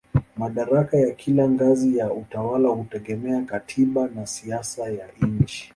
[0.37, 5.69] Madaraka ya kila ngazi ya utawala hutegemea katiba na siasa ya nchi.